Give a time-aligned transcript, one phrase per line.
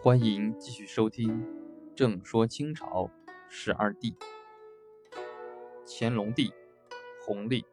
[0.00, 1.42] 欢迎继续收听
[1.96, 3.10] 《正说清朝
[3.48, 4.12] 十二帝》。
[5.84, 6.52] 乾隆帝，
[7.26, 7.64] 弘历。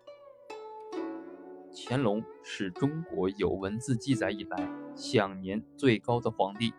[1.71, 6.73] 乾隆是中国有文字记载以来享年最高的皇帝，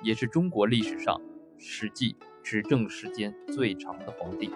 [0.00, 1.20] 也是中国历史上
[1.58, 4.48] 实际执政时间最长的皇帝。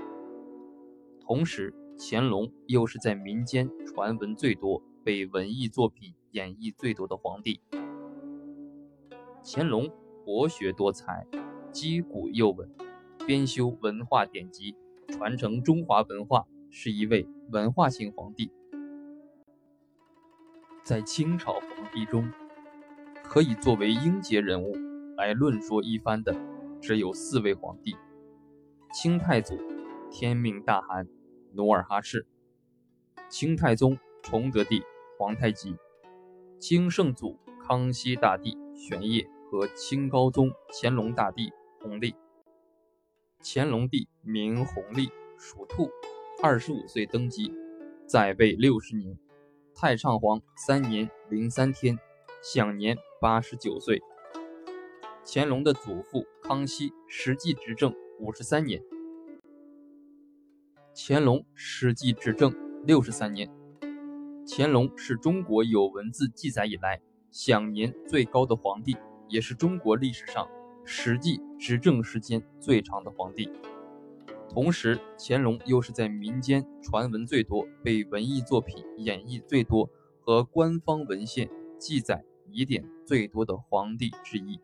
[1.21, 7.61] 同时，乾隆又是在民间传闻最多、被文艺作品演绎最多的皇帝。
[9.49, 9.89] 乾隆
[10.25, 11.25] 博学多才，
[11.71, 12.69] 击鼓又文，
[13.29, 14.75] 编修文化典籍，
[15.07, 18.51] 传承中华文化，是一位文化型皇帝。
[20.83, 22.29] 在清朝皇帝中，
[23.23, 24.75] 可以作为英杰人物
[25.17, 26.35] 来论说一番的，
[26.81, 27.95] 只有四位皇帝：
[28.93, 29.57] 清太祖
[30.11, 31.07] 天命大汗。
[31.53, 32.27] 努尔哈赤、
[33.31, 34.83] 清太宗崇德帝
[35.17, 35.75] 皇太极、
[36.59, 42.15] 清圣祖康熙大帝玄烨和清高宗乾隆大帝弘历。
[43.43, 45.09] 乾隆帝名弘历，
[45.39, 45.89] 属兔，
[46.43, 47.53] 二十五岁登基，
[48.07, 49.17] 在位六十年，
[49.75, 51.99] 太上皇三年零三天，
[52.43, 54.03] 享年八十九岁。
[55.25, 58.83] 乾隆的祖父康熙实际执政五十三年。
[60.95, 63.51] 乾隆实际执政六十三年，
[64.49, 67.01] 乾隆是中国有文字记载以来
[67.31, 68.97] 享年最高的皇帝，
[69.29, 70.49] 也是中国历史上
[70.85, 73.51] 实际执政时间最长的皇帝。
[74.49, 84.61] 同时，乾隆又是在民间传闻最多、被文艺作品演绎最多和官方文献记载疑点最多的皇帝之一。